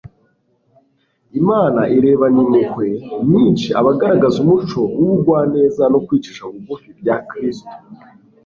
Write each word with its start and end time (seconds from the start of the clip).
Imana 1.39 1.81
irebana 1.97 2.37
impuhwe 2.45 2.87
nyinshi 3.31 3.67
abagaragaza 3.79 4.37
umuco 4.43 4.79
w'ubugwaneza 4.99 5.83
no 5.93 5.99
kwicisha 6.05 6.43
bugufi 6.51 6.87
bya 6.99 7.15
Kristo. 7.29 7.71